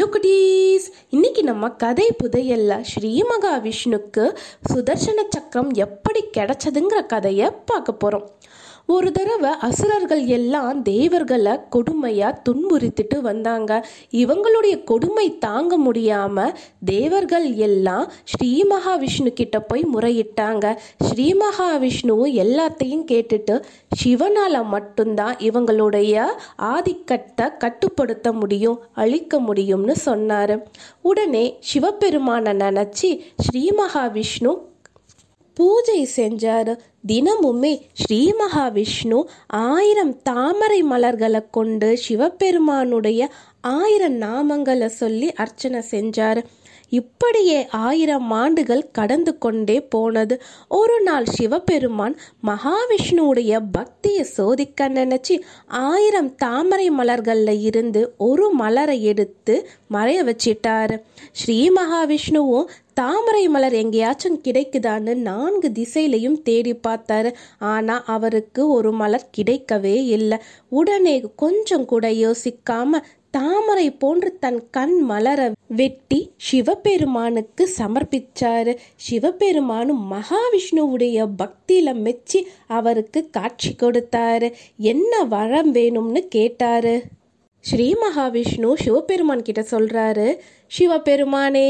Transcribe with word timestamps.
Hello 0.00 0.12
குட்டீஸ் 0.12 0.84
இன்னைக்கு 1.08 1.42
நம்ம 1.42 1.68
கதை 1.74 2.04
புதையல்ல 2.22 2.74
ஸ்ரீ 2.80 3.10
மகாவிஷ்ணுக்கு 3.22 4.24
சுதர்சன 4.70 5.24
சக்கரம் 5.28 5.68
எப்படி 5.76 6.20
கிடைச்சதுங்கிற 6.36 7.00
கதையை 7.06 7.48
பார்க்க 7.64 7.92
போகிறோம் 7.92 8.24
ஒரு 8.86 9.12
தடவை 9.12 9.50
அசுரர்கள் 9.60 10.24
எல்லாம் 10.26 10.82
தேவர்களை 10.82 11.52
கொடுமையாக 11.70 12.40
துன்புறுத்திட்டு 12.48 13.20
வந்தாங்க. 13.20 13.86
இவங்களுடைய 14.10 14.84
கொடுமை 14.84 15.38
தாங்க 15.38 15.78
முடியாம 15.78 16.54
தேவர்கள் 16.84 17.54
எல்லாம் 17.54 18.12
ஸ்ரீ 18.24 18.62
மகாவிஷ்ணு 18.70 19.32
கிட்ட 19.32 19.60
போய் 19.60 19.84
முறையிட்டாங்க. 19.94 20.76
ஸ்ரீ 21.04 21.34
மகாவிஷ்ணுவும் 21.34 22.34
எல்லாத்தையும் 22.44 23.06
கேட்டுட்டு 23.12 23.62
சிவனால 24.04 24.64
மட்டும்தான் 24.64 25.36
இவங்களுடைய 25.36 26.24
ஆதிக்கத்தை 26.56 27.46
கட்டுப்படுத்த 27.58 28.32
முடியும் 28.32 28.80
அழிக்க 28.94 29.40
முடியும்னு 29.40 29.92
சொன்னார். 29.92 30.68
உடனே 31.02 31.58
சிவபெருமானை 31.60 32.52
நினச்சி 32.52 33.20
ஸ்ரீ 33.36 33.70
மகாவிஷ்ணு 33.70 34.68
பூஜை 35.60 36.00
செஞ்சார். 36.16 36.72
தினமுமே 37.08 37.72
ஸ்ரீ 37.92 38.20
மகாவிஷ்ணு 38.40 39.18
ஆயிரம் 39.48 40.12
தாமரை 40.22 40.80
மலர்களை 40.82 41.40
கொண்டு 41.50 41.88
சிவபெருமானுடைய 42.04 43.20
ஆயிரம் 43.60 44.16
நாமங்களை 44.20 44.88
சொல்லி 45.00 45.28
அர்ச்சனை 45.32 45.80
செஞ்சார். 45.90 46.40
இப்படியே 46.90 47.58
ஆயிரம் 47.68 48.30
ஆண்டுகள் 48.30 48.90
கடந்து 48.90 49.38
கொண்டே 49.38 49.76
போனது. 49.80 50.42
ஒரு 50.68 51.00
நாள் 51.00 51.26
சிவபெருமான் 51.26 52.16
மகாவிஷ்ணுவுடைய 52.46 53.52
பக்தியை 53.72 54.22
சோதிக்க 54.22 54.88
நினைச்சு 54.88 55.36
ஆயிரம் 55.66 56.34
தாமரை 56.34 56.90
மலர்கள்ல 56.90 57.60
இருந்து 57.60 58.14
ஒரு 58.16 58.50
மலரை 58.50 59.04
எடுத்து 59.04 59.68
மறைய 59.90 60.20
வச்சிட்டாரு. 60.30 60.96
ஸ்ரீ 61.32 61.58
மகாவிஷ்ணுவும் 61.70 62.68
தாமரை 62.94 63.48
மலர் 63.48 63.72
எங்கேயாச்சும் 63.72 64.40
கிடைக்குதான்னு 64.44 65.14
நான்கு 65.14 65.68
திசையிலையும் 65.68 66.42
தேடி 66.42 66.72
பார்த்தாரு. 66.74 67.30
ஆனா 67.58 68.02
அவருக்கு 68.06 68.68
ஒரு 68.68 68.92
மலர் 68.92 69.30
கிடைக்கவே 69.36 69.96
இல்லை. 70.06 70.38
உடனே 70.68 71.14
கொஞ்சம் 71.36 71.84
கூட 71.84 72.08
யோசிக்காம 72.08 73.00
தாமரை 73.30 73.90
போன்று 73.90 74.38
தன் 74.38 74.70
கண் 74.70 74.98
மலர 74.98 75.52
வெட்டி 75.66 76.30
சிவபெருமானுக்கு 76.36 77.68
சமர்ப்பிச்சாரு. 77.78 78.76
சிவபெருமானும் 78.96 80.12
மகாவிஷ்ணுவுடைய 80.12 81.28
பக்தியில 81.38 81.94
மெச்சி 81.94 82.46
அவருக்கு 82.66 83.30
காட்சி 83.30 83.74
கொடுத்தாரு. 83.78 84.52
என்ன 84.76 85.24
வரம் 85.24 85.74
வேணும்னு 85.74 86.18
கேட்டாரு. 86.18 87.02
ஸ்ரீ 87.64 87.86
மகாவிஷ்ணு 88.02 88.68
சிவபெருமான் 88.82 89.42
கிட்ட 89.42 89.62
சொல்கிறாரு 89.70 90.26
சிவபெருமானே 90.70 91.68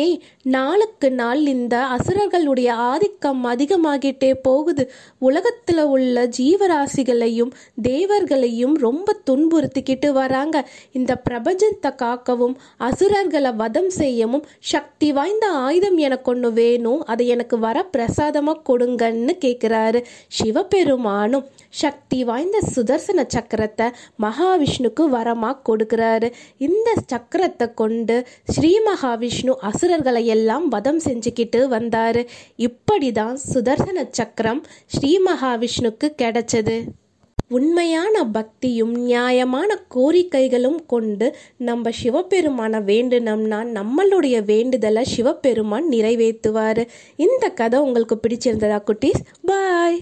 நாளுக்கு 0.55 1.09
நாள் 1.11 1.43
இந்த 1.47 1.75
அசுரர்களுடைய 1.95 2.71
ஆதிக்கம் 2.91 3.41
அதிகமாகிட்டே 3.45 4.31
போகுது. 4.43 4.85
உலகத்தில் 5.19 5.83
உள்ள 5.85 6.25
ஜீவராசிகளையும் 6.39 7.53
தேவர்களையும் 7.83 8.75
ரொம்ப 8.77 9.15
துன்புறுத்திக்கிட்டு 9.31 10.09
வராங்க. 10.13 10.57
இந்த 10.93 11.15
பிரபஞ்சத்தை 11.29 11.93
காக்கவும் 12.03 12.55
அசுரர்களை 12.89 13.53
வதம் 13.53 13.91
செய்யவும் 13.91 14.45
சக்தி 14.73 15.11
வாய்ந்த 15.13 15.49
ஆயுதம் 15.65 15.99
எனக்கு 15.99 16.31
ஒன்று 16.31 16.51
வேணும். 16.53 17.01
அதை 17.05 17.27
எனக்கு 17.29 17.59
வர 17.59 17.79
பிரசாதமாக 17.85 18.65
கொடுங்கன்னு 18.71 19.37
கேட்குறாரு 19.47 20.03
சிவபெருமானும். 20.41 21.47
சக்தி 21.83 22.21
வாய்ந்த 22.25 22.59
சுதர்சன 22.75 23.27
சக்கரத்தை 23.37 23.89
மகாவிஷ்ணுக்கு 24.23 25.03
வரமாக 25.17 25.59
கொடு 25.63 25.80
கொடுக்கிறாரு. 25.81 26.33
இந்த 26.59 26.95
சக்கரத்தை 27.13 27.75
கொண்டு 27.75 28.27
ஸ்ரீ 28.45 28.79
மகாவிஷ்ணு 28.87 29.51
அசுரர்களை 29.51 30.27
எல்லாம் 30.27 30.69
வதம் 30.69 31.01
செஞ்சுக்கிட்டு 31.05 31.61
வந்தாரு. 31.77 32.27
இப்படிதான் 32.59 33.37
சுதர்சன 33.55 34.09
சக்கரம் 34.11 34.67
ஸ்ரீ 34.87 35.19
மகாவிஷ்ணுக்கு 35.27 36.09
கிடைச்சது. 36.23 36.79
உண்மையான 37.49 38.25
பக்தியும் 38.25 38.93
நியாயமான 38.95 39.79
கோரிக்கைகளும் 39.95 40.87
கொண்டு 40.87 41.37
நம்ம 41.57 41.91
சிவபெருமானை 41.91 42.81
வேண்டினோம்னா 42.81 43.59
நம்மளுடைய 43.79 44.45
வேண்டுதலை 44.45 45.05
சிவபெருமான் 45.05 45.89
நிறைவேற்றுவார். 45.89 46.89
இந்த 47.17 47.49
கதை 47.49 47.81
உங்களுக்கு 47.81 48.19
பிடிச்சிருந்ததா 48.23 48.79
குட்டீஸ்? 48.87 49.21
பாய். 49.45 50.01